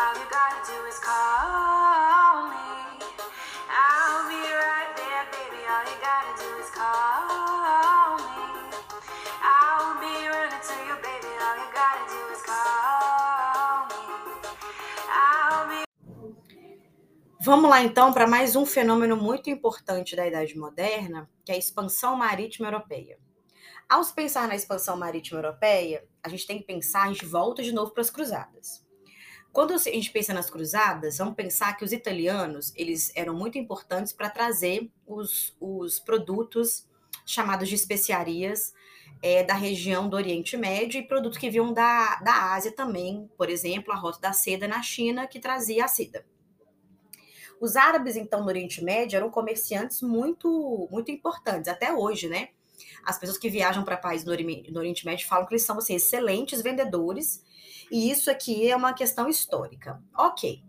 All 0.00 0.14
you 0.14 0.26
gotta 0.30 0.62
do 0.70 0.78
is 0.86 0.98
call 1.00 2.46
me. 2.50 3.02
I'll 3.66 4.28
be 4.30 4.38
right 4.38 4.92
there, 4.94 5.26
baby. 5.34 5.60
All 5.66 5.84
you 5.90 5.98
gotta 5.98 6.34
do 6.38 6.48
is 6.62 6.70
call 6.70 8.14
me. 8.22 8.46
I'll 9.42 9.98
be 9.98 10.14
running 10.30 10.62
to 10.70 10.76
you, 10.86 10.94
baby. 11.02 11.32
All 11.42 11.56
you 11.58 11.68
gotta 11.74 12.04
do 12.14 12.20
is 12.32 12.42
call 12.46 13.90
me. 13.90 14.02
I'll 15.10 15.66
be 15.66 15.84
Vamos 17.40 17.68
lá 17.68 17.82
então 17.82 18.12
para 18.12 18.28
mais 18.28 18.54
um 18.54 18.64
fenômeno 18.64 19.16
muito 19.16 19.50
importante 19.50 20.14
da 20.14 20.28
Idade 20.28 20.56
Moderna, 20.56 21.28
que 21.44 21.50
é 21.50 21.56
a 21.56 21.58
expansão 21.58 22.14
marítima 22.14 22.68
europeia. 22.68 23.18
Ao 23.88 24.04
se 24.04 24.14
pensar 24.14 24.46
na 24.46 24.54
expansão 24.54 24.96
marítima 24.96 25.40
europeia, 25.40 26.06
a 26.22 26.28
gente 26.28 26.46
tem 26.46 26.58
que 26.58 26.66
pensar, 26.66 27.02
a 27.02 27.08
gente 27.08 27.26
volta 27.26 27.64
de 27.64 27.72
novo 27.72 27.92
para 27.92 28.02
as 28.02 28.10
cruzadas. 28.10 28.86
Quando 29.52 29.72
a 29.72 29.78
gente 29.78 30.10
pensa 30.10 30.32
nas 30.32 30.50
cruzadas, 30.50 31.18
vamos 31.18 31.34
pensar 31.34 31.76
que 31.76 31.84
os 31.84 31.92
italianos 31.92 32.72
eles 32.76 33.10
eram 33.14 33.34
muito 33.34 33.58
importantes 33.58 34.12
para 34.12 34.30
trazer 34.30 34.90
os, 35.06 35.56
os 35.60 35.98
produtos 35.98 36.86
chamados 37.24 37.68
de 37.68 37.74
especiarias 37.74 38.72
é, 39.22 39.42
da 39.42 39.54
região 39.54 40.08
do 40.08 40.16
Oriente 40.16 40.56
Médio 40.56 41.00
e 41.00 41.06
produtos 41.06 41.38
que 41.38 41.50
vinham 41.50 41.72
da, 41.72 42.16
da 42.16 42.54
Ásia 42.54 42.72
também, 42.72 43.28
por 43.36 43.50
exemplo, 43.50 43.92
a 43.92 43.96
rota 43.96 44.20
da 44.20 44.32
seda 44.32 44.68
na 44.68 44.82
China, 44.82 45.26
que 45.26 45.40
trazia 45.40 45.84
a 45.84 45.88
seda. 45.88 46.24
Os 47.60 47.74
árabes, 47.74 48.16
então, 48.16 48.40
no 48.40 48.46
Oriente 48.46 48.84
Médio, 48.84 49.16
eram 49.16 49.30
comerciantes 49.30 50.00
muito, 50.02 50.88
muito 50.90 51.10
importantes, 51.10 51.68
até 51.68 51.92
hoje, 51.92 52.28
né? 52.28 52.50
As 53.04 53.18
pessoas 53.18 53.38
que 53.38 53.48
viajam 53.48 53.84
para 53.84 53.96
países 53.96 54.26
no 54.26 54.32
Oriente 54.78 55.04
Médio 55.04 55.28
falam 55.28 55.46
que 55.46 55.54
eles 55.54 55.64
são 55.64 55.78
assim, 55.78 55.94
excelentes 55.94 56.62
vendedores, 56.62 57.44
e 57.90 58.10
isso 58.10 58.30
aqui 58.30 58.70
é 58.70 58.76
uma 58.76 58.92
questão 58.92 59.28
histórica. 59.28 60.02
Ok. 60.16 60.62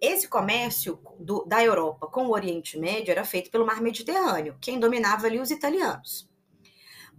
Esse 0.00 0.28
comércio 0.28 1.00
do, 1.18 1.44
da 1.44 1.62
Europa 1.62 2.06
com 2.06 2.26
o 2.26 2.32
Oriente 2.32 2.78
Médio 2.78 3.10
era 3.10 3.24
feito 3.24 3.50
pelo 3.50 3.66
Mar 3.66 3.80
Mediterrâneo, 3.80 4.56
quem 4.60 4.78
dominava 4.78 5.26
ali 5.26 5.40
os 5.40 5.50
italianos. 5.50 6.28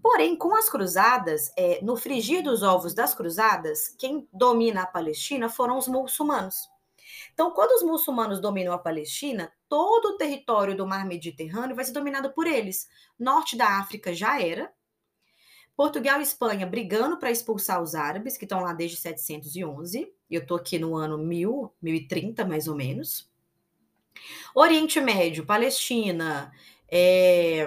Porém, 0.01 0.35
com 0.37 0.55
as 0.55 0.69
cruzadas, 0.69 1.51
é, 1.57 1.81
no 1.83 1.97
frigir 1.97 2.41
dos 2.41 2.63
ovos 2.63 2.93
das 2.93 3.13
cruzadas, 3.13 3.93
quem 3.97 4.27
domina 4.31 4.83
a 4.83 4.87
Palestina 4.87 5.49
foram 5.49 5.77
os 5.77 5.87
muçulmanos. 5.87 6.69
Então, 7.33 7.51
quando 7.51 7.71
os 7.71 7.83
muçulmanos 7.83 8.39
dominam 8.39 8.73
a 8.73 8.77
Palestina, 8.77 9.51
todo 9.69 10.09
o 10.09 10.17
território 10.17 10.75
do 10.75 10.87
Mar 10.87 11.05
Mediterrâneo 11.05 11.75
vai 11.75 11.85
ser 11.85 11.93
dominado 11.93 12.31
por 12.31 12.47
eles. 12.47 12.89
Norte 13.17 13.55
da 13.55 13.79
África 13.79 14.13
já 14.13 14.41
era. 14.41 14.73
Portugal 15.77 16.19
e 16.19 16.23
Espanha 16.23 16.65
brigando 16.65 17.17
para 17.17 17.31
expulsar 17.31 17.81
os 17.81 17.95
árabes, 17.95 18.35
que 18.35 18.43
estão 18.43 18.61
lá 18.61 18.73
desde 18.73 18.97
711. 18.97 20.11
Eu 20.29 20.41
estou 20.41 20.57
aqui 20.57 20.77
no 20.77 20.95
ano 20.95 21.17
1000, 21.17 21.71
1030, 21.81 22.45
mais 22.45 22.67
ou 22.67 22.75
menos. 22.75 23.29
Oriente 24.53 24.99
Médio, 24.99 25.45
Palestina, 25.45 26.51
é... 26.91 27.65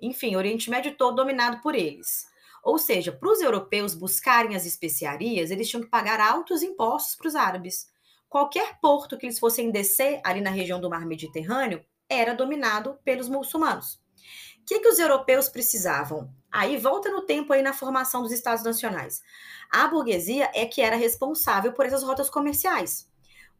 enfim, 0.00 0.34
Oriente 0.34 0.68
Médio 0.68 0.96
todo 0.96 1.14
dominado 1.14 1.60
por 1.62 1.76
eles. 1.76 2.26
Ou 2.64 2.78
seja, 2.78 3.12
para 3.12 3.30
os 3.30 3.40
europeus 3.40 3.94
buscarem 3.94 4.56
as 4.56 4.66
especiarias, 4.66 5.52
eles 5.52 5.68
tinham 5.68 5.84
que 5.84 5.88
pagar 5.88 6.18
altos 6.18 6.62
impostos 6.62 7.14
para 7.14 7.28
os 7.28 7.36
árabes 7.36 7.88
qualquer 8.28 8.78
porto 8.80 9.16
que 9.16 9.26
eles 9.26 9.38
fossem 9.38 9.70
descer 9.70 10.20
ali 10.24 10.40
na 10.40 10.50
região 10.50 10.80
do 10.80 10.90
mar 10.90 11.06
Mediterrâneo 11.06 11.84
era 12.08 12.34
dominado 12.34 12.98
pelos 13.04 13.28
muçulmanos. 13.28 13.94
O 13.94 14.64
que, 14.66 14.80
que 14.80 14.88
os 14.88 14.98
europeus 14.98 15.48
precisavam? 15.48 16.28
Aí 16.50 16.76
volta 16.76 17.10
no 17.10 17.22
tempo 17.22 17.52
aí 17.52 17.62
na 17.62 17.72
formação 17.72 18.22
dos 18.22 18.32
estados 18.32 18.64
nacionais. 18.64 19.22
A 19.70 19.86
burguesia 19.86 20.50
é 20.54 20.66
que 20.66 20.80
era 20.80 20.96
responsável 20.96 21.72
por 21.72 21.86
essas 21.86 22.02
rotas 22.02 22.28
comerciais. 22.28 23.08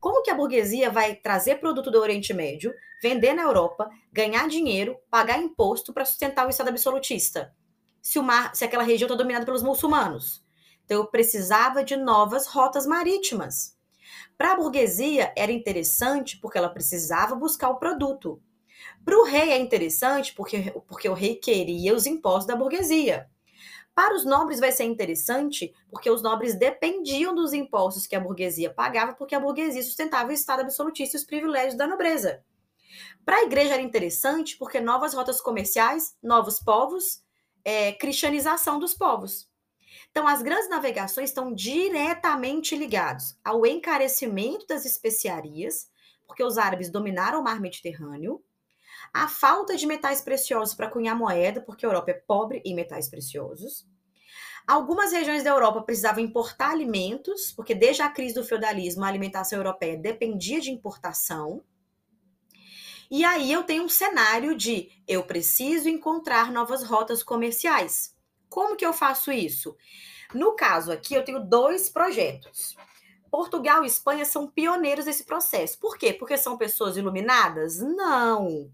Como 0.00 0.22
que 0.22 0.30
a 0.30 0.34
burguesia 0.34 0.90
vai 0.90 1.14
trazer 1.14 1.56
produto 1.56 1.90
do 1.90 2.00
Oriente 2.00 2.34
Médio, 2.34 2.74
vender 3.02 3.34
na 3.34 3.42
Europa, 3.42 3.88
ganhar 4.12 4.48
dinheiro, 4.48 4.96
pagar 5.10 5.38
imposto 5.38 5.92
para 5.92 6.04
sustentar 6.04 6.46
o 6.46 6.50
Estado 6.50 6.68
absolutista? 6.68 7.54
Se, 8.02 8.18
o 8.18 8.22
mar, 8.22 8.54
se 8.54 8.64
aquela 8.64 8.82
região 8.82 9.06
está 9.06 9.16
dominada 9.16 9.44
pelos 9.44 9.62
muçulmanos. 9.62 10.44
Então 10.84 10.98
eu 10.98 11.06
precisava 11.06 11.84
de 11.84 11.96
novas 11.96 12.46
rotas 12.46 12.86
marítimas. 12.86 13.75
Para 14.36 14.52
a 14.52 14.56
burguesia 14.56 15.32
era 15.36 15.52
interessante 15.52 16.38
porque 16.38 16.58
ela 16.58 16.68
precisava 16.68 17.34
buscar 17.34 17.70
o 17.70 17.78
produto. 17.78 18.40
Para 19.04 19.18
o 19.18 19.24
rei 19.24 19.50
é 19.50 19.58
interessante 19.58 20.34
porque, 20.34 20.74
porque 20.86 21.08
o 21.08 21.14
rei 21.14 21.36
queria 21.36 21.94
os 21.94 22.06
impostos 22.06 22.46
da 22.46 22.56
burguesia. 22.56 23.28
Para 23.94 24.14
os 24.14 24.26
nobres 24.26 24.60
vai 24.60 24.70
ser 24.72 24.84
interessante 24.84 25.72
porque 25.88 26.10
os 26.10 26.22
nobres 26.22 26.54
dependiam 26.54 27.34
dos 27.34 27.54
impostos 27.54 28.06
que 28.06 28.14
a 28.14 28.20
burguesia 28.20 28.72
pagava, 28.72 29.14
porque 29.14 29.34
a 29.34 29.40
burguesia 29.40 29.82
sustentava 29.82 30.28
o 30.28 30.32
Estado 30.32 30.60
absolutista 30.60 31.16
e 31.16 31.20
os 31.20 31.24
privilégios 31.24 31.76
da 31.76 31.86
nobreza. 31.86 32.44
Para 33.24 33.38
a 33.38 33.42
igreja 33.44 33.74
era 33.74 33.82
interessante 33.82 34.56
porque 34.58 34.80
novas 34.80 35.14
rotas 35.14 35.40
comerciais, 35.40 36.14
novos 36.22 36.60
povos, 36.60 37.22
é, 37.64 37.92
cristianização 37.92 38.78
dos 38.78 38.92
povos. 38.92 39.45
Então, 40.10 40.26
as 40.26 40.42
grandes 40.42 40.68
navegações 40.68 41.30
estão 41.30 41.52
diretamente 41.52 42.76
ligados 42.76 43.38
ao 43.44 43.64
encarecimento 43.66 44.66
das 44.66 44.84
especiarias, 44.84 45.90
porque 46.26 46.42
os 46.42 46.58
árabes 46.58 46.90
dominaram 46.90 47.40
o 47.40 47.44
mar 47.44 47.60
Mediterrâneo, 47.60 48.42
a 49.12 49.28
falta 49.28 49.76
de 49.76 49.86
metais 49.86 50.20
preciosos 50.20 50.74
para 50.74 50.90
cunhar 50.90 51.16
moeda, 51.16 51.60
porque 51.60 51.86
a 51.86 51.88
Europa 51.88 52.10
é 52.10 52.14
pobre 52.14 52.62
em 52.64 52.74
metais 52.74 53.08
preciosos. 53.08 53.86
Algumas 54.66 55.12
regiões 55.12 55.44
da 55.44 55.50
Europa 55.50 55.82
precisavam 55.82 56.24
importar 56.24 56.70
alimentos, 56.70 57.52
porque 57.52 57.74
desde 57.74 58.02
a 58.02 58.10
crise 58.10 58.34
do 58.34 58.44
feudalismo 58.44 59.04
a 59.04 59.08
alimentação 59.08 59.58
europeia 59.58 59.96
dependia 59.96 60.60
de 60.60 60.72
importação. 60.72 61.62
E 63.08 63.24
aí 63.24 63.52
eu 63.52 63.62
tenho 63.62 63.84
um 63.84 63.88
cenário 63.88 64.56
de 64.56 64.90
eu 65.06 65.22
preciso 65.22 65.88
encontrar 65.88 66.50
novas 66.50 66.82
rotas 66.82 67.22
comerciais. 67.22 68.15
Como 68.48 68.76
que 68.76 68.84
eu 68.86 68.92
faço 68.92 69.32
isso? 69.32 69.76
No 70.34 70.54
caso 70.54 70.92
aqui, 70.92 71.14
eu 71.14 71.24
tenho 71.24 71.40
dois 71.40 71.88
projetos. 71.88 72.76
Portugal 73.30 73.84
e 73.84 73.86
Espanha 73.86 74.24
são 74.24 74.46
pioneiros 74.46 75.06
nesse 75.06 75.24
processo. 75.24 75.78
Por 75.78 75.98
quê? 75.98 76.12
Porque 76.12 76.38
são 76.38 76.56
pessoas 76.56 76.96
iluminadas? 76.96 77.78
Não. 77.78 78.70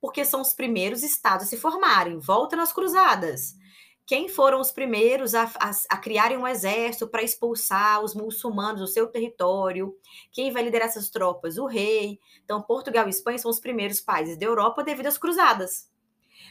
Porque 0.00 0.24
são 0.24 0.40
os 0.40 0.52
primeiros 0.52 1.02
estados 1.02 1.46
a 1.46 1.48
se 1.48 1.56
formarem. 1.56 2.18
Volta 2.18 2.56
nas 2.56 2.72
cruzadas. 2.72 3.56
Quem 4.04 4.28
foram 4.28 4.60
os 4.60 4.72
primeiros 4.72 5.34
a, 5.34 5.44
a, 5.60 5.70
a 5.88 5.96
criarem 5.96 6.36
um 6.36 6.46
exército 6.46 7.06
para 7.06 7.22
expulsar 7.22 8.02
os 8.02 8.14
muçulmanos 8.14 8.80
do 8.80 8.86
seu 8.86 9.06
território? 9.06 9.96
Quem 10.32 10.50
vai 10.50 10.64
liderar 10.64 10.88
essas 10.88 11.08
tropas? 11.08 11.56
O 11.56 11.66
rei. 11.66 12.18
Então, 12.44 12.60
Portugal 12.60 13.06
e 13.06 13.10
Espanha 13.10 13.38
são 13.38 13.50
os 13.50 13.60
primeiros 13.60 14.00
países 14.00 14.36
da 14.36 14.44
Europa 14.44 14.82
devido 14.82 15.06
às 15.06 15.16
cruzadas. 15.16 15.88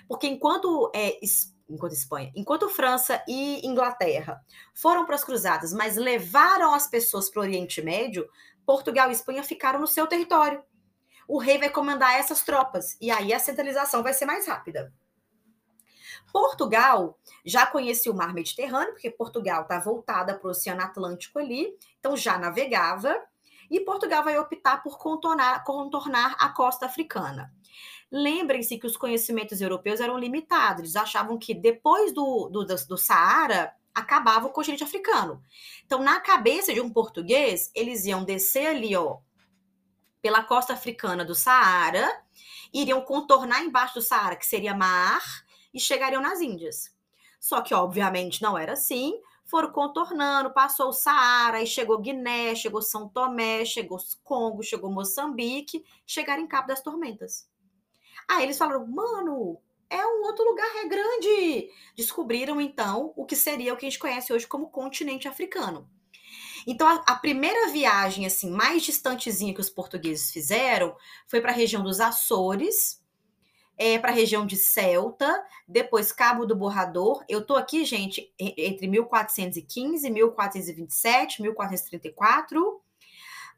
Porque 0.07 0.27
enquanto 0.27 0.89
é, 0.95 1.19
enquanto 1.73 1.93
Espanha, 1.93 2.31
enquanto 2.35 2.69
França 2.69 3.23
e 3.27 3.65
Inglaterra 3.65 4.41
foram 4.73 5.05
para 5.05 5.15
as 5.15 5.23
cruzadas, 5.23 5.73
mas 5.73 5.95
levaram 5.95 6.73
as 6.73 6.87
pessoas 6.87 7.29
para 7.29 7.39
o 7.39 7.43
Oriente 7.43 7.81
Médio, 7.81 8.27
Portugal 8.65 9.09
e 9.09 9.13
Espanha 9.13 9.43
ficaram 9.43 9.79
no 9.79 9.87
seu 9.87 10.07
território. 10.07 10.63
O 11.27 11.37
rei 11.37 11.57
vai 11.57 11.69
comandar 11.69 12.19
essas 12.19 12.41
tropas 12.41 12.97
e 12.99 13.09
aí 13.09 13.33
a 13.33 13.39
centralização 13.39 14.03
vai 14.03 14.13
ser 14.13 14.25
mais 14.25 14.47
rápida. 14.47 14.93
Portugal 16.31 17.19
já 17.45 17.65
conhecia 17.65 18.11
o 18.11 18.15
mar 18.15 18.33
Mediterrâneo, 18.33 18.93
porque 18.93 19.09
Portugal 19.09 19.63
está 19.63 19.79
voltada 19.79 20.37
para 20.37 20.47
o 20.47 20.51
Oceano 20.51 20.81
Atlântico 20.81 21.39
ali, 21.39 21.77
então 21.99 22.15
já 22.15 22.37
navegava, 22.37 23.15
e 23.69 23.79
Portugal 23.79 24.23
vai 24.23 24.37
optar 24.37 24.83
por 24.83 24.97
contornar, 24.97 25.63
contornar 25.63 26.35
a 26.39 26.49
costa 26.49 26.85
africana. 26.85 27.53
Lembrem-se 28.11 28.77
que 28.77 28.85
os 28.85 28.97
conhecimentos 28.97 29.61
europeus 29.61 30.01
eram 30.01 30.17
limitados. 30.17 30.81
Eles 30.81 30.95
achavam 30.95 31.37
que 31.37 31.53
depois 31.53 32.13
do, 32.13 32.49
do, 32.49 32.65
do 32.65 32.97
Saara 32.97 33.73
acabava 33.95 34.47
o 34.47 34.51
continente 34.51 34.83
africano. 34.83 35.41
Então, 35.85 36.01
na 36.01 36.19
cabeça 36.19 36.73
de 36.73 36.81
um 36.81 36.89
português, 36.89 37.71
eles 37.73 38.05
iam 38.05 38.23
descer 38.23 38.67
ali, 38.67 38.95
ó, 38.95 39.19
pela 40.21 40.43
costa 40.43 40.73
africana 40.73 41.23
do 41.23 41.33
Saara, 41.33 42.21
iriam 42.73 43.01
contornar 43.01 43.63
embaixo 43.63 43.95
do 43.95 44.01
Saara, 44.01 44.35
que 44.35 44.45
seria 44.45 44.75
mar, 44.75 45.21
e 45.73 45.79
chegariam 45.79 46.21
nas 46.21 46.41
Índias. 46.41 46.93
Só 47.39 47.61
que, 47.61 47.73
obviamente, 47.73 48.41
não 48.41 48.57
era 48.57 48.73
assim. 48.73 49.19
Foram 49.45 49.71
contornando, 49.71 50.53
passou 50.53 50.89
o 50.89 50.93
Saara, 50.93 51.57
aí 51.57 51.67
chegou 51.67 51.97
Guiné, 51.97 52.55
chegou 52.55 52.81
São 52.81 53.09
Tomé, 53.09 53.65
chegou 53.65 53.97
Congo, 54.23 54.63
chegou 54.63 54.91
Moçambique, 54.91 55.83
chegaram 56.05 56.43
em 56.43 56.47
Cabo 56.47 56.67
das 56.67 56.81
Tormentas. 56.81 57.50
Aí 58.31 58.43
eles 58.43 58.57
falaram, 58.57 58.87
mano, 58.87 59.59
é 59.89 60.05
um 60.05 60.23
outro 60.23 60.45
lugar, 60.45 60.77
é 60.77 60.87
grande. 60.87 61.69
Descobriram, 61.97 62.61
então, 62.61 63.11
o 63.17 63.25
que 63.25 63.35
seria 63.35 63.73
o 63.73 63.77
que 63.77 63.85
a 63.85 63.89
gente 63.89 63.99
conhece 63.99 64.31
hoje 64.31 64.47
como 64.47 64.69
continente 64.69 65.27
africano. 65.27 65.85
Então, 66.65 66.87
a, 66.87 67.03
a 67.07 67.15
primeira 67.17 67.69
viagem, 67.73 68.25
assim, 68.25 68.49
mais 68.49 68.83
distantezinha 68.83 69.53
que 69.53 69.59
os 69.59 69.69
portugueses 69.69 70.31
fizeram 70.31 70.95
foi 71.27 71.41
para 71.41 71.51
a 71.51 71.55
região 71.55 71.83
dos 71.83 71.99
Açores, 71.99 73.03
é, 73.77 73.99
para 73.99 74.11
a 74.11 74.15
região 74.15 74.45
de 74.45 74.55
Celta, 74.55 75.43
depois 75.67 76.13
Cabo 76.13 76.45
do 76.45 76.55
Borrador. 76.55 77.25
Eu 77.27 77.45
tô 77.45 77.57
aqui, 77.57 77.83
gente, 77.83 78.33
entre 78.39 78.87
1415, 78.87 80.09
1427, 80.09 81.41
1434. 81.41 82.81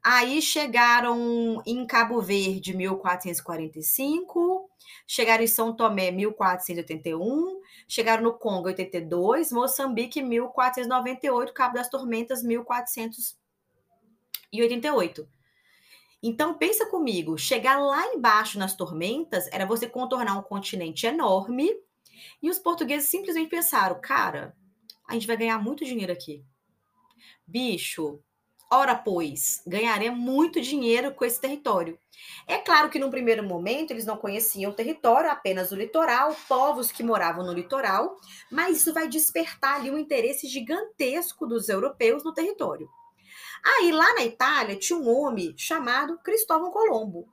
Aí 0.03 0.41
chegaram 0.41 1.63
em 1.65 1.87
Cabo 1.87 2.21
Verde 2.21 2.75
1445, 2.75 4.69
chegaram 5.07 5.45
em 5.45 5.47
São 5.47 5.73
Tomé 5.73 6.11
1481, 6.11 7.61
chegaram 7.87 8.23
no 8.23 8.33
Congo 8.33 8.67
82, 8.67 9.53
Moçambique 9.53 10.21
1498, 10.21 11.53
Cabo 11.53 11.75
das 11.75 11.87
Tormentas 11.87 12.43
1488. 12.43 15.25
Então 16.21 16.57
pensa 16.57 16.85
comigo, 16.87 17.37
chegar 17.37 17.79
lá 17.79 18.05
embaixo 18.07 18.59
nas 18.59 18.75
tormentas 18.75 19.47
era 19.53 19.65
você 19.65 19.87
contornar 19.87 20.37
um 20.37 20.43
continente 20.43 21.05
enorme 21.05 21.73
e 22.41 22.49
os 22.49 22.59
portugueses 22.59 23.09
simplesmente 23.09 23.49
pensaram, 23.49 24.01
cara, 24.01 24.53
a 25.07 25.13
gente 25.13 25.27
vai 25.27 25.37
ganhar 25.37 25.59
muito 25.59 25.85
dinheiro 25.85 26.11
aqui. 26.11 26.43
Bicho, 27.47 28.21
Ora, 28.75 28.95
pois, 28.95 29.61
ganharia 29.67 30.11
muito 30.11 30.59
dinheiro 30.59 31.13
com 31.13 31.23
esse 31.23 31.39
território. 31.39 31.95
É 32.47 32.57
claro 32.57 32.89
que, 32.89 32.97
num 32.97 33.11
primeiro 33.11 33.43
momento, 33.43 33.91
eles 33.91 34.03
não 34.03 34.17
conheciam 34.17 34.71
o 34.71 34.73
território, 34.73 35.29
apenas 35.29 35.71
o 35.71 35.75
litoral, 35.75 36.35
povos 36.49 36.91
que 36.91 37.03
moravam 37.03 37.45
no 37.45 37.53
litoral, 37.53 38.17
mas 38.51 38.77
isso 38.77 38.91
vai 38.91 39.07
despertar 39.07 39.75
ali 39.75 39.91
um 39.91 39.97
interesse 39.97 40.47
gigantesco 40.47 41.45
dos 41.45 41.69
europeus 41.69 42.23
no 42.23 42.33
território. 42.33 42.89
Aí, 43.63 43.91
lá 43.91 44.11
na 44.15 44.23
Itália, 44.23 44.75
tinha 44.75 44.97
um 44.97 45.07
homem 45.07 45.53
chamado 45.55 46.17
Cristóvão 46.23 46.71
Colombo. 46.71 47.27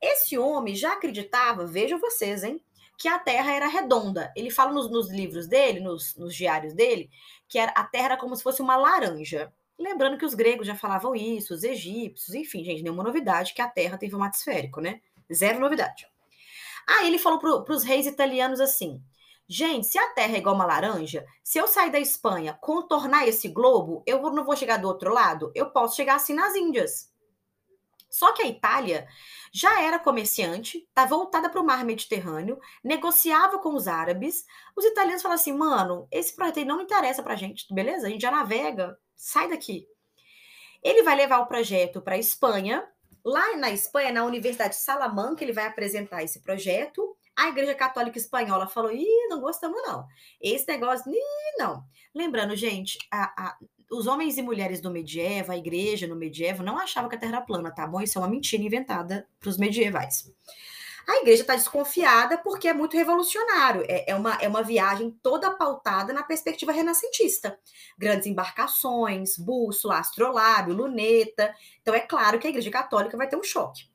Esse 0.00 0.36
homem 0.36 0.74
já 0.74 0.94
acreditava, 0.94 1.64
vejam 1.64 2.00
vocês, 2.00 2.42
hein, 2.42 2.60
que 2.98 3.06
a 3.06 3.20
Terra 3.20 3.52
era 3.52 3.68
redonda. 3.68 4.32
Ele 4.34 4.50
fala 4.50 4.72
nos, 4.72 4.90
nos 4.90 5.12
livros 5.12 5.46
dele, 5.46 5.78
nos, 5.78 6.16
nos 6.16 6.34
diários 6.34 6.74
dele, 6.74 7.08
que 7.48 7.60
a 7.60 7.84
Terra 7.84 8.06
era 8.06 8.16
como 8.16 8.34
se 8.34 8.42
fosse 8.42 8.60
uma 8.60 8.76
laranja. 8.76 9.52
Lembrando 9.82 10.16
que 10.16 10.24
os 10.24 10.34
gregos 10.34 10.66
já 10.66 10.76
falavam 10.76 11.14
isso, 11.14 11.52
os 11.52 11.64
egípcios, 11.64 12.34
enfim, 12.34 12.62
gente, 12.62 12.82
nenhuma 12.82 13.02
novidade 13.02 13.52
que 13.52 13.60
a 13.60 13.68
Terra 13.68 13.98
tem 13.98 14.08
formato 14.08 14.36
esférico, 14.36 14.80
né? 14.80 15.00
Zero 15.32 15.58
novidade. 15.58 16.06
Aí 16.88 17.08
ele 17.08 17.18
falou 17.18 17.38
para 17.38 17.74
os 17.74 17.82
reis 17.82 18.06
italianos 18.06 18.60
assim: 18.60 19.02
gente, 19.48 19.86
se 19.86 19.98
a 19.98 20.10
Terra 20.10 20.36
é 20.36 20.38
igual 20.38 20.54
uma 20.54 20.64
laranja, 20.64 21.26
se 21.42 21.58
eu 21.58 21.66
sair 21.66 21.90
da 21.90 21.98
Espanha, 21.98 22.56
contornar 22.60 23.26
esse 23.26 23.48
globo, 23.48 24.02
eu 24.06 24.22
não 24.30 24.44
vou 24.44 24.56
chegar 24.56 24.76
do 24.76 24.86
outro 24.86 25.12
lado? 25.12 25.50
Eu 25.54 25.70
posso 25.70 25.96
chegar 25.96 26.14
assim 26.14 26.34
nas 26.34 26.54
Índias. 26.54 27.11
Só 28.12 28.30
que 28.32 28.42
a 28.42 28.46
Itália 28.46 29.08
já 29.50 29.80
era 29.80 29.98
comerciante, 29.98 30.84
está 30.86 31.06
voltada 31.06 31.48
para 31.48 31.62
o 31.62 31.64
mar 31.64 31.82
Mediterrâneo, 31.82 32.60
negociava 32.84 33.58
com 33.58 33.74
os 33.74 33.88
árabes. 33.88 34.44
Os 34.76 34.84
italianos 34.84 35.22
falaram 35.22 35.40
assim: 35.40 35.54
mano, 35.54 36.06
esse 36.10 36.36
projeto 36.36 36.58
aí 36.58 36.66
não 36.66 36.82
interessa 36.82 37.22
para 37.22 37.32
a 37.32 37.36
gente, 37.36 37.72
beleza? 37.72 38.06
A 38.06 38.10
gente 38.10 38.20
já 38.20 38.30
navega, 38.30 38.98
sai 39.16 39.48
daqui. 39.48 39.86
Ele 40.82 41.02
vai 41.02 41.16
levar 41.16 41.38
o 41.38 41.46
projeto 41.46 42.02
para 42.02 42.14
a 42.14 42.18
Espanha. 42.18 42.86
Lá 43.24 43.56
na 43.56 43.70
Espanha, 43.70 44.12
na 44.12 44.24
Universidade 44.24 44.74
de 44.74 44.80
Salamanca, 44.80 45.42
ele 45.42 45.52
vai 45.52 45.66
apresentar 45.66 46.22
esse 46.22 46.42
projeto. 46.42 47.16
A 47.36 47.48
Igreja 47.48 47.74
Católica 47.74 48.18
Espanhola 48.18 48.66
falou: 48.66 48.92
ih, 48.92 49.26
não 49.28 49.40
gostamos, 49.40 49.80
não. 49.82 50.06
Esse 50.40 50.66
negócio, 50.68 51.10
ih, 51.10 51.58
não. 51.58 51.84
Lembrando, 52.14 52.54
gente, 52.54 52.98
a, 53.10 53.48
a, 53.48 53.56
os 53.90 54.06
homens 54.06 54.36
e 54.38 54.42
mulheres 54.42 54.80
do 54.80 54.90
medievo, 54.90 55.52
a 55.52 55.56
igreja 55.56 56.06
no 56.06 56.16
medievo, 56.16 56.62
não 56.62 56.78
achavam 56.78 57.08
que 57.08 57.16
a 57.16 57.18
Terra 57.18 57.36
era 57.36 57.44
plana, 57.44 57.70
tá 57.70 57.86
bom? 57.86 58.00
Isso 58.00 58.18
é 58.18 58.20
uma 58.22 58.28
mentira 58.28 58.62
inventada 58.62 59.26
para 59.40 59.48
os 59.48 59.56
medievais. 59.56 60.30
A 61.08 61.16
igreja 61.16 61.42
está 61.42 61.56
desconfiada 61.56 62.38
porque 62.38 62.68
é 62.68 62.72
muito 62.72 62.96
revolucionário. 62.96 63.84
É, 63.88 64.10
é, 64.10 64.14
uma, 64.14 64.34
é 64.34 64.48
uma 64.48 64.62
viagem 64.62 65.10
toda 65.22 65.50
pautada 65.50 66.12
na 66.12 66.22
perspectiva 66.22 66.70
renascentista. 66.70 67.58
Grandes 67.98 68.26
embarcações, 68.26 69.36
bússola, 69.36 69.98
astrolábio, 69.98 70.74
luneta. 70.74 71.54
Então 71.80 71.94
é 71.94 72.00
claro 72.00 72.38
que 72.38 72.46
a 72.46 72.50
igreja 72.50 72.70
católica 72.70 73.16
vai 73.16 73.28
ter 73.28 73.36
um 73.36 73.42
choque. 73.42 73.90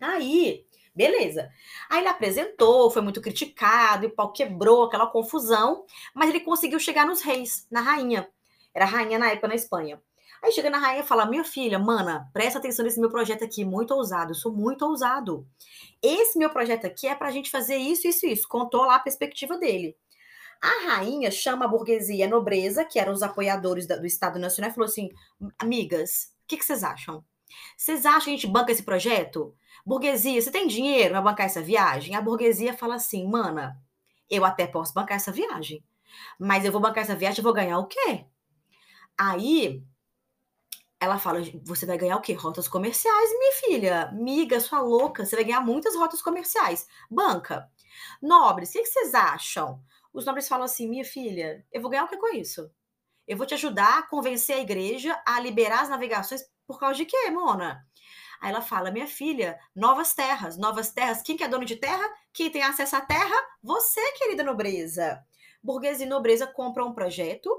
Aí, 0.00 0.66
beleza. 0.94 1.50
Aí 1.90 2.00
ele 2.00 2.08
apresentou, 2.08 2.90
foi 2.90 3.02
muito 3.02 3.20
criticado, 3.20 4.04
e 4.04 4.08
o 4.08 4.14
pau 4.14 4.32
quebrou, 4.32 4.84
aquela 4.84 5.06
confusão, 5.06 5.84
mas 6.14 6.30
ele 6.30 6.40
conseguiu 6.40 6.78
chegar 6.78 7.06
nos 7.06 7.22
reis, 7.22 7.66
na 7.70 7.80
rainha. 7.80 8.28
Era 8.74 8.84
rainha 8.84 9.18
na 9.18 9.30
época 9.30 9.48
na 9.48 9.54
Espanha. 9.54 10.00
Aí 10.42 10.52
chega 10.52 10.68
na 10.68 10.78
rainha 10.78 11.02
e 11.02 11.06
fala: 11.06 11.24
Minha 11.24 11.44
filha, 11.44 11.78
mana, 11.78 12.28
presta 12.32 12.58
atenção 12.58 12.84
nesse 12.84 13.00
meu 13.00 13.08
projeto 13.10 13.42
aqui, 13.42 13.64
muito 13.64 13.94
ousado. 13.94 14.32
Eu 14.32 14.34
sou 14.34 14.52
muito 14.52 14.84
ousado. 14.84 15.46
Esse 16.02 16.38
meu 16.38 16.50
projeto 16.50 16.86
aqui 16.86 17.06
é 17.06 17.14
pra 17.14 17.30
gente 17.30 17.50
fazer 17.50 17.76
isso, 17.76 18.06
isso, 18.06 18.26
isso. 18.26 18.46
Contou 18.46 18.82
lá 18.82 18.96
a 18.96 19.00
perspectiva 19.00 19.56
dele. 19.56 19.96
A 20.62 20.88
rainha 20.88 21.30
chama 21.30 21.64
a 21.64 21.68
burguesia 21.68 22.26
a 22.26 22.28
nobreza, 22.28 22.84
que 22.84 22.98
eram 22.98 23.12
os 23.12 23.22
apoiadores 23.22 23.86
do 23.86 24.04
Estado 24.04 24.38
Nacional, 24.38 24.70
e 24.70 24.74
falou 24.74 24.88
assim: 24.88 25.08
Amigas, 25.58 26.34
o 26.44 26.46
que, 26.46 26.58
que 26.58 26.64
vocês 26.64 26.84
acham? 26.84 27.24
Vocês 27.76 28.06
acham 28.06 28.24
que 28.24 28.30
a 28.30 28.34
gente 28.34 28.46
banca 28.46 28.72
esse 28.72 28.82
projeto? 28.82 29.54
Burguesia, 29.86 30.40
você 30.40 30.50
tem 30.50 30.66
dinheiro 30.66 31.10
para 31.10 31.22
bancar 31.22 31.46
essa 31.46 31.60
viagem? 31.60 32.14
A 32.14 32.20
burguesia 32.20 32.74
fala 32.76 32.94
assim: 32.94 33.28
Mana, 33.28 33.80
eu 34.30 34.44
até 34.44 34.66
posso 34.66 34.94
bancar 34.94 35.16
essa 35.16 35.32
viagem, 35.32 35.84
mas 36.38 36.64
eu 36.64 36.72
vou 36.72 36.80
bancar 36.80 37.04
essa 37.04 37.16
viagem, 37.16 37.38
eu 37.38 37.44
vou 37.44 37.52
ganhar 37.52 37.78
o 37.78 37.86
quê? 37.86 38.26
Aí 39.18 39.84
ela 41.00 41.18
fala: 41.18 41.40
você 41.64 41.86
vai 41.86 41.98
ganhar 41.98 42.16
o 42.16 42.20
quê? 42.20 42.32
Rotas 42.32 42.68
comerciais, 42.68 43.30
minha 43.38 43.52
filha. 43.52 44.12
Miga, 44.12 44.58
sua 44.60 44.80
louca, 44.80 45.24
você 45.24 45.36
vai 45.36 45.44
ganhar 45.44 45.60
muitas 45.60 45.94
rotas 45.94 46.22
comerciais. 46.22 46.88
Banca. 47.10 47.70
Nobres, 48.20 48.70
o 48.70 48.72
que 48.72 48.86
vocês 48.86 49.14
acham? 49.14 49.80
Os 50.12 50.24
nobres 50.24 50.48
falam 50.48 50.64
assim: 50.64 50.88
minha 50.88 51.04
filha, 51.04 51.64
eu 51.72 51.80
vou 51.80 51.90
ganhar 51.90 52.04
o 52.04 52.08
que 52.08 52.16
com 52.16 52.34
isso? 52.34 52.70
Eu 53.26 53.36
vou 53.36 53.46
te 53.46 53.54
ajudar 53.54 53.98
a 53.98 54.02
convencer 54.02 54.56
a 54.56 54.60
igreja 54.60 55.20
a 55.26 55.40
liberar 55.40 55.82
as 55.82 55.88
navegações 55.88 56.42
por 56.66 56.78
causa 56.78 56.96
de 56.96 57.04
quê, 57.04 57.30
Mona? 57.30 57.86
Aí 58.40 58.50
ela 58.50 58.62
fala: 58.62 58.90
minha 58.90 59.06
filha, 59.06 59.58
novas 59.74 60.14
terras, 60.14 60.56
novas 60.56 60.90
terras. 60.90 61.22
Quem 61.22 61.36
que 61.36 61.44
é 61.44 61.48
dono 61.48 61.64
de 61.64 61.76
terra? 61.76 62.04
Quem 62.32 62.50
tem 62.50 62.62
acesso 62.62 62.96
à 62.96 63.00
terra? 63.00 63.36
Você, 63.62 64.00
querida 64.12 64.42
nobreza. 64.42 65.24
Burguesia 65.62 66.04
e 66.04 66.08
nobreza 66.08 66.46
compram 66.46 66.88
um 66.88 66.94
projeto 66.94 67.50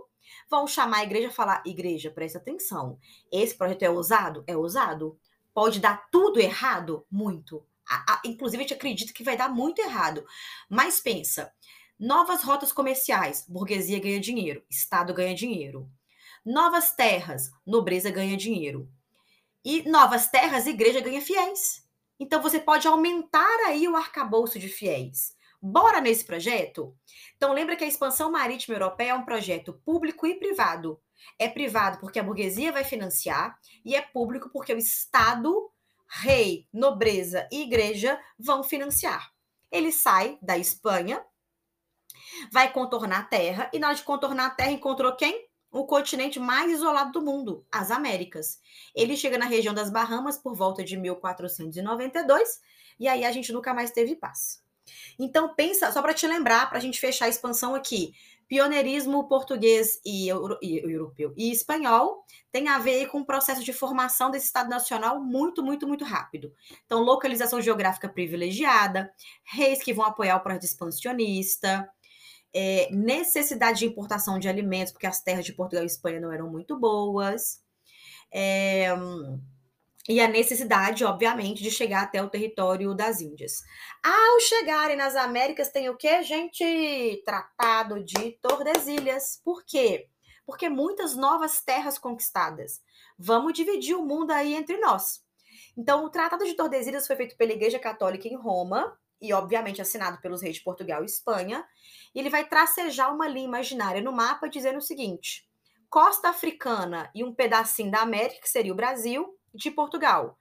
Vão 0.50 0.68
chamar 0.68 0.98
a 1.00 1.04
igreja 1.04 1.28
e 1.28 1.34
falar: 1.34 1.63
igreja, 1.66 2.12
presta 2.12 2.38
atenção. 2.38 3.00
Esse 3.31 3.56
projeto 3.56 3.84
é 3.84 3.90
ousado? 3.90 4.44
É 4.48 4.56
ousado. 4.56 5.18
Pode 5.54 5.80
dar 5.80 6.10
tudo 6.12 6.40
errado? 6.40 7.06
Muito. 7.10 7.66
A, 7.88 8.13
a, 8.13 8.22
inclusive, 8.25 8.63
a 8.63 8.68
gente 8.68 8.74
acredita 8.74 9.13
que 9.13 9.24
vai 9.24 9.38
dar 9.38 9.50
muito 9.50 9.80
errado. 9.80 10.25
Mas 10.69 11.00
pensa: 11.00 11.52
novas 12.00 12.44
rotas 12.44 12.72
comerciais, 12.72 13.46
burguesia 13.48 14.00
ganha 14.00 14.19
dinheiro, 14.19 14.63
Estado 14.69 15.13
ganha 15.13 15.36
dinheiro. 15.36 15.90
Novas 16.46 16.92
terras, 16.92 17.52
nobreza 17.66 18.12
ganha 18.12 18.38
dinheiro. 18.38 18.88
E 19.66 19.90
novas 19.90 20.28
terras, 20.28 20.68
igreja 20.68 21.02
ganha 21.02 21.20
fiéis. 21.20 21.84
Então 22.19 22.40
você 22.40 22.60
pode 22.60 22.88
aumentar 22.88 23.66
aí 23.66 23.88
o 23.88 23.95
arcabouço 23.95 24.60
de 24.60 24.69
fiéis. 24.69 25.36
Bora 25.60 26.00
nesse 26.00 26.24
projeto? 26.24 26.95
Então, 27.36 27.52
lembra 27.52 27.76
que 27.76 27.84
a 27.84 27.88
expansão 27.88 28.31
marítima 28.31 28.76
europeia 28.76 29.10
é 29.10 29.16
um 29.16 29.26
projeto 29.26 29.74
público 29.84 30.28
e 30.28 30.36
privado. 30.36 31.02
É 31.40 31.50
privado 31.50 31.98
porque 32.00 32.19
a 32.19 32.24
burguesia 32.24 32.72
vai 32.72 32.84
financiar, 32.84 33.57
e 33.84 33.95
é 33.95 34.02
público 34.02 34.52
porque 34.54 34.72
o 34.72 34.78
Estado, 34.78 35.72
rei, 36.07 36.68
nobreza 36.72 37.50
e 37.52 37.64
igreja 37.64 38.22
vão 38.38 38.64
financiar. 38.64 39.34
Ele 39.72 39.92
sai 39.92 40.38
da 40.40 40.56
Espanha, 40.56 41.26
vai 42.52 42.72
contornar 42.72 43.22
a 43.22 43.24
Terra, 43.24 43.72
e 43.74 43.80
na 43.80 43.88
hora 43.88 43.95
de 43.95 44.04
contornar 44.04 44.45
a 44.45 44.52
Terra, 44.52 44.72
encontrou 44.72 45.16
quem? 45.16 45.50
O 45.76 45.86
continente 45.86 46.40
mais 46.40 46.72
isolado 46.72 47.12
do 47.12 47.22
mundo, 47.22 47.66
as 47.70 47.92
Américas. 47.92 48.62
Ele 48.96 49.18
chega 49.18 49.38
na 49.38 49.44
região 49.44 49.74
das 49.74 49.90
Bahamas 49.90 50.38
por 50.38 50.56
volta 50.56 50.82
de 50.82 50.96
1492, 50.96 52.62
e 52.98 53.10
aí 53.10 53.26
a 53.26 53.32
gente 53.34 53.52
nunca 53.52 53.74
mais 53.74 53.92
teve 53.92 54.16
paz. 54.16 54.64
Então, 55.20 55.54
pensa, 55.54 55.92
só 55.92 56.02
para 56.02 56.14
te 56.14 56.26
lembrar, 56.26 56.70
para 56.70 56.78
a 56.78 56.82
gente 56.82 56.98
fechar 56.98 57.26
a 57.26 57.28
expansão 57.28 57.76
aqui, 57.76 58.14
pioneirismo 58.48 59.28
português 59.28 60.00
e, 60.06 60.30
euro, 60.30 60.58
e, 60.62 60.78
europeu 60.78 61.34
e 61.36 61.52
espanhol 61.52 62.24
tem 62.54 62.70
a 62.70 62.78
ver 62.78 63.08
com 63.08 63.20
o 63.20 63.26
processo 63.26 63.62
de 63.62 63.74
formação 63.74 64.32
desse 64.32 64.46
Estado 64.46 64.70
Nacional 64.70 65.22
muito, 65.22 65.62
muito, 65.62 65.86
muito 65.86 66.06
rápido. 66.06 66.54
Então, 66.86 67.02
localização 67.02 67.60
geográfica 67.60 68.08
privilegiada, 68.08 69.12
reis 69.44 69.84
que 69.84 69.94
vão 69.94 70.06
apoiar 70.06 70.38
o 70.38 70.40
projeto 70.40 70.64
expansionista, 70.64 71.86
é, 72.56 72.88
necessidade 72.90 73.80
de 73.80 73.85
importação 73.85 74.40
de 74.40 74.47
alimentos, 74.47 74.94
porque 74.94 75.06
as 75.06 75.21
terras 75.21 75.44
de 75.44 75.52
Portugal 75.52 75.83
e 75.83 75.88
Espanha 75.88 76.21
não 76.21 76.31
eram 76.31 76.50
muito 76.50 76.80
boas. 76.80 77.59
É, 78.33 78.88
e 80.07 80.21
a 80.21 80.28
necessidade, 80.28 81.04
obviamente, 81.04 81.62
de 81.62 81.69
chegar 81.69 82.04
até 82.04 82.24
o 82.24 82.30
território 82.30 82.94
das 82.94 83.19
Índias. 83.19 83.62
Ao 84.02 84.40
chegarem 84.40 84.95
nas 84.95 85.16
Américas, 85.16 85.69
tem 85.69 85.90
o 85.90 85.97
que, 85.97 86.24
gente? 86.24 87.21
Tratado 87.26 88.02
de 88.04 88.31
Tordesilhas. 88.42 89.42
Por 89.44 89.66
quê? 89.66 90.07
Porque 90.45 90.69
muitas 90.69 91.16
novas 91.16 91.62
terras 91.62 91.97
conquistadas. 91.97 92.81
Vamos 93.18 93.54
dividir 93.54 93.95
o 93.95 94.06
mundo 94.06 94.31
aí 94.31 94.54
entre 94.54 94.78
nós. 94.78 95.21
Então, 95.76 96.06
o 96.06 96.09
Tratado 96.09 96.45
de 96.45 96.54
Tordesilhas 96.54 97.06
foi 97.06 97.18
feito 97.18 97.35
pela 97.35 97.52
Igreja 97.52 97.80
Católica 97.80 98.28
em 98.30 98.35
Roma 98.35 98.97
e, 99.22 99.34
obviamente, 99.34 99.81
assinado 99.81 100.19
pelos 100.22 100.42
reis 100.42 100.56
de 100.56 100.64
Portugal 100.64 101.02
e 101.02 101.06
Espanha. 101.06 101.66
E 102.14 102.19
ele 102.19 102.30
vai 102.30 102.48
tracejar 102.48 103.14
uma 103.14 103.28
linha 103.28 103.45
imaginária 103.45 104.02
no 104.02 104.12
mapa 104.12 104.48
dizendo 104.48 104.78
o 104.78 104.81
seguinte: 104.81 105.48
costa 105.90 106.30
africana 106.30 107.10
e 107.14 107.24
um 107.24 107.34
pedacinho 107.34 107.92
da 107.92 108.02
América, 108.02 108.42
que 108.42 108.50
seria 108.50 108.72
o 108.72 108.76
Brasil, 108.76 109.38
de 109.54 109.72
Portugal. 109.72 110.38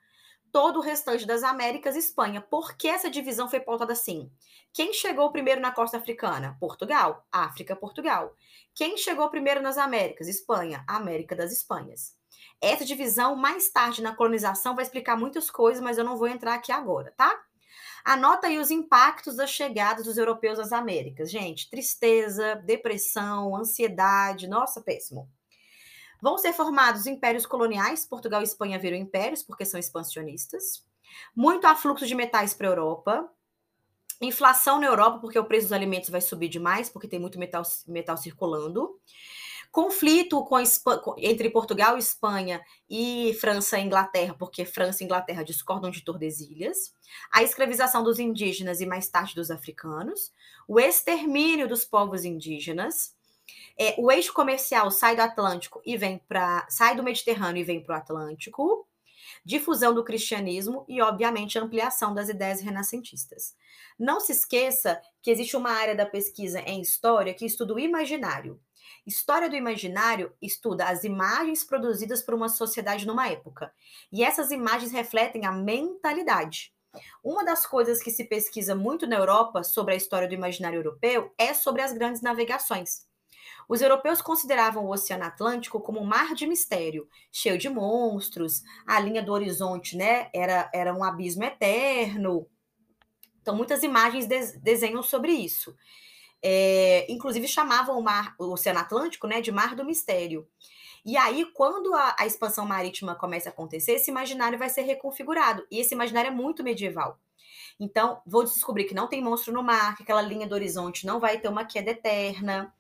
Todo 0.51 0.79
o 0.79 0.83
restante 0.83 1.27
das 1.27 1.43
Américas, 1.43 1.97
Espanha. 1.97 2.41
Por 2.41 2.77
que 2.77 2.87
essa 2.87 3.11
divisão 3.11 3.49
foi 3.49 3.59
pautada 3.59 3.93
assim? 3.93 4.31
Quem 4.73 4.93
chegou 4.93 5.33
primeiro 5.33 5.61
na 5.61 5.73
costa 5.73 5.97
africana? 5.97 6.57
Portugal. 6.61 7.27
África, 7.31 7.75
Portugal. 7.75 8.35
Quem 8.73 8.97
chegou 8.97 9.29
primeiro 9.31 9.61
nas 9.61 9.79
Américas? 9.79 10.29
Espanha. 10.29 10.85
América 10.87 11.35
das 11.35 11.53
Espanhas. 11.53 12.17
Essa 12.61 12.85
divisão, 12.85 13.37
mais 13.37 13.69
tarde 13.71 14.03
na 14.03 14.15
colonização, 14.15 14.75
vai 14.75 14.85
explicar 14.85 15.17
muitas 15.17 15.51
coisas, 15.51 15.83
mas 15.83 15.99
eu 15.99 16.05
não 16.05 16.17
vou 16.17 16.29
entrar 16.29 16.55
aqui 16.55 16.73
agora, 16.73 17.13
tá? 17.17 17.45
Anota 18.05 18.49
aí 18.49 18.59
os 18.59 18.71
impactos 18.71 19.37
da 19.37 19.47
chegada 19.47 20.03
dos 20.03 20.19
europeus 20.19 20.59
às 20.59 20.73
Américas. 20.73 21.31
Gente, 21.31 21.71
tristeza, 21.71 22.57
depressão, 22.57 23.57
ansiedade, 23.57 24.47
nossa, 24.47 24.83
péssimo. 24.83 25.29
Vão 26.21 26.37
ser 26.37 26.53
formados 26.53 27.07
impérios 27.07 27.47
coloniais, 27.47 28.07
Portugal 28.07 28.43
e 28.43 28.45
Espanha 28.45 28.79
viram 28.79 28.97
impérios 28.97 29.43
porque 29.43 29.65
são 29.65 29.81
expansionistas. 29.81 30.85
Muito 31.35 31.67
afluxo 31.67 32.07
de 32.07 32.15
metais 32.15 32.53
para 32.53 32.69
a 32.69 32.71
Europa. 32.71 33.31
Inflação 34.21 34.79
na 34.79 34.87
Europa, 34.87 35.19
porque 35.19 35.39
o 35.39 35.45
preço 35.45 35.67
dos 35.67 35.73
alimentos 35.73 36.11
vai 36.11 36.21
subir 36.21 36.49
demais, 36.49 36.89
porque 36.89 37.09
tem 37.09 37.19
muito 37.19 37.39
metal, 37.39 37.63
metal 37.87 38.17
circulando 38.17 39.01
conflito 39.75 40.45
com 40.45 40.57
entre 41.19 41.51
Portugal 41.51 41.99
Espanha 41.99 42.65
e 42.89 43.37
França 43.41 43.77
e 43.77 43.83
Inglaterra, 43.83 44.33
porque 44.39 44.65
França 44.65 45.03
e 45.03 45.05
Inglaterra 45.05 45.43
discordam 45.43 45.91
de 45.91 46.05
Tordesilhas, 46.05 46.95
a 47.33 47.43
escravização 47.43 48.05
dos 48.05 48.21
indígenas 48.21 48.81
e 48.81 48.87
mais 48.87 49.09
tarde 49.09 49.35
dos 49.35 49.51
africanos, 49.51 50.31
o 50.69 50.79
extermínio 50.79 51.67
dos 51.67 51.85
povos 51.85 52.25
indígenas, 52.25 53.17
é, 53.77 53.97
o 53.99 54.13
eixo 54.13 54.33
comercial 54.33 54.93
sai 54.93 55.17
do 55.17 55.23
Atlântico 55.23 55.83
e 55.85 55.97
vem 55.97 56.19
para 56.29 56.65
sai 56.71 56.95
do 56.95 57.03
Mediterrâneo 57.03 57.61
e 57.61 57.65
vem 57.65 57.83
para 57.83 57.97
o 57.97 57.99
Atlântico, 57.99 58.87
difusão 59.45 59.93
do 59.93 60.05
cristianismo 60.05 60.85
e, 60.89 61.03
obviamente, 61.03 61.59
ampliação 61.59 62.15
das 62.15 62.29
ideias 62.29 62.61
renascentistas. 62.61 63.57
Não 63.99 64.21
se 64.21 64.31
esqueça 64.31 65.03
que 65.21 65.33
existe 65.33 65.57
uma 65.57 65.73
área 65.73 65.97
da 65.97 66.07
pesquisa 66.07 66.61
em 66.61 66.81
história 66.81 67.35
que 67.35 67.45
estuda 67.45 67.75
o 67.75 67.79
imaginário. 67.81 68.61
História 69.07 69.49
do 69.49 69.57
imaginário 69.57 70.33
estuda 70.41 70.87
as 70.87 71.05
imagens 71.05 71.65
produzidas 71.65 72.23
por 72.23 72.35
uma 72.35 72.49
sociedade 72.49 73.07
numa 73.07 73.29
época. 73.29 73.73
E 74.13 74.25
essas 74.25 74.51
imagens 74.51 74.93
refletem 74.93 75.47
a 75.47 75.53
mentalidade. 75.53 76.73
Uma 77.23 77.45
das 77.45 77.67
coisas 77.67 78.03
que 78.03 78.11
se 78.11 78.25
pesquisa 78.25 78.75
muito 78.75 79.07
na 79.07 79.17
Europa 79.17 79.63
sobre 79.63 79.95
a 79.95 79.97
história 79.97 80.29
do 80.29 80.35
imaginário 80.35 80.79
europeu 80.79 81.33
é 81.37 81.53
sobre 81.53 81.83
as 81.83 81.93
grandes 81.93 82.23
navegações. 82.23 83.07
Os 83.69 83.81
europeus 83.81 84.21
consideravam 84.21 84.85
o 84.85 84.93
Oceano 84.93 85.25
Atlântico 85.25 85.81
como 85.81 86.01
um 86.01 86.05
mar 86.05 86.35
de 86.35 86.47
mistério, 86.47 87.09
cheio 87.33 87.59
de 87.59 87.69
monstros, 87.69 88.63
a 88.87 89.01
linha 89.01 89.23
do 89.23 89.33
horizonte 89.33 89.97
né, 89.97 90.29
era, 90.35 90.71
era 90.73 90.95
um 90.95 91.03
abismo 91.03 91.45
eterno. 91.45 92.47
Então, 93.41 93.55
muitas 93.55 93.83
imagens 93.83 94.27
desenham 94.63 95.03
sobre 95.03 95.33
isso. 95.33 95.75
É, 96.47 97.11
inclusive 97.11 97.49
chamavam 97.49 97.99
o, 97.99 98.03
mar, 98.03 98.35
o 98.39 98.53
Oceano 98.53 98.81
Atlântico 98.81 99.27
né, 99.27 99.41
de 99.41 99.51
Mar 99.51 99.75
do 99.75 99.85
Mistério. 99.85 100.47
E 101.05 101.17
aí, 101.17 101.47
quando 101.55 101.95
a, 101.95 102.17
a, 102.19 102.27
expansão 102.27 102.67
marítima 102.67 103.15
começa 103.15 103.49
a 103.49 103.53
acontecer, 103.53 103.93
esse 103.93 104.11
imaginário 104.11 104.59
vai 104.59 104.69
ser 104.69 104.83
reconfigurado. 104.83 105.67
E 105.71 105.81
esse 105.81 105.95
imaginário 105.95 106.29
é 106.29 106.35
muito 106.35 106.63
medieval. 106.63 107.19
Então, 107.81 108.21
vou 108.27 108.45
descobrir 108.45 108.85
que 108.85 108.95
não 108.95 109.09
tem 109.09 109.23
monstro 109.23 109.53
no 109.53 109.63
mar, 109.63 109.97
que 109.97 110.03
aquela 110.03 110.23
linha 110.23 110.47
do 110.47 110.55
horizonte 110.55 111.07
não 111.07 111.19
vai 111.19 111.39
ter 111.39 111.49
uma 111.49 111.65
queda 111.65 111.91
eterna. 111.91 112.73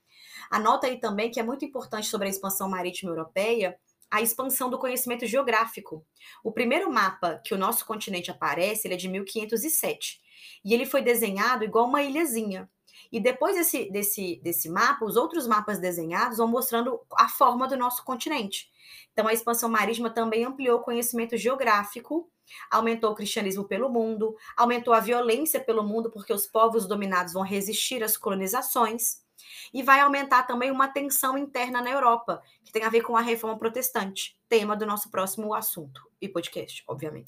Anota 0.50 0.86
aí 0.86 0.98
também 0.98 1.30
que 1.30 1.40
é 1.40 1.42
muito 1.42 1.64
importante 1.64 2.06
sobre 2.06 2.26
a 2.26 2.30
expansão 2.30 2.68
marítima 2.68 3.10
europeia 3.10 3.78
a 4.14 4.22
expansão 4.22 4.70
do 4.70 4.78
conhecimento 4.78 5.26
geográfico. 5.26 6.06
O 6.44 6.52
primeiro 6.52 6.88
mapa 6.88 7.40
que 7.44 7.52
o 7.52 7.58
nosso 7.58 7.84
continente 7.84 8.30
aparece, 8.30 8.86
ele 8.86 8.94
é 8.94 8.96
de 8.96 9.08
1507. 9.08 10.20
E 10.64 10.72
ele 10.72 10.86
foi 10.86 11.02
desenhado 11.02 11.64
igual 11.64 11.86
uma 11.88 12.00
ilhazinha. 12.00 12.70
E 13.10 13.20
depois 13.20 13.56
desse, 13.56 13.90
desse, 13.90 14.40
desse 14.42 14.68
mapa, 14.68 15.04
os 15.04 15.16
outros 15.16 15.46
mapas 15.46 15.78
desenhados 15.78 16.38
vão 16.38 16.48
mostrando 16.48 17.00
a 17.16 17.28
forma 17.28 17.66
do 17.68 17.76
nosso 17.76 18.04
continente. 18.04 18.70
Então, 19.12 19.28
a 19.28 19.32
expansão 19.32 19.68
marítima 19.68 20.10
também 20.10 20.44
ampliou 20.44 20.78
o 20.78 20.82
conhecimento 20.82 21.36
geográfico, 21.36 22.28
aumentou 22.70 23.12
o 23.12 23.14
cristianismo 23.14 23.64
pelo 23.64 23.88
mundo, 23.88 24.36
aumentou 24.56 24.92
a 24.92 25.00
violência 25.00 25.60
pelo 25.60 25.82
mundo, 25.82 26.10
porque 26.10 26.32
os 26.32 26.46
povos 26.46 26.86
dominados 26.86 27.32
vão 27.32 27.42
resistir 27.42 28.02
às 28.02 28.16
colonizações, 28.16 29.24
e 29.72 29.82
vai 29.82 30.00
aumentar 30.00 30.44
também 30.44 30.70
uma 30.70 30.88
tensão 30.88 31.36
interna 31.36 31.82
na 31.82 31.90
Europa, 31.90 32.42
que 32.64 32.72
tem 32.72 32.84
a 32.84 32.88
ver 32.88 33.02
com 33.02 33.16
a 33.16 33.20
reforma 33.20 33.58
protestante, 33.58 34.36
tema 34.48 34.76
do 34.76 34.86
nosso 34.86 35.10
próximo 35.10 35.54
assunto 35.54 36.08
e 36.20 36.28
podcast, 36.28 36.82
obviamente. 36.86 37.22